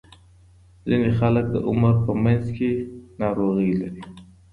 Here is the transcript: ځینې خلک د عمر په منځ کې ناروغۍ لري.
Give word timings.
ځینې 0.87 1.09
خلک 1.19 1.45
د 1.51 1.55
عمر 1.69 1.95
په 2.05 2.13
منځ 2.23 2.45
کې 2.57 2.69
ناروغۍ 3.21 3.71
لري. 3.81 4.03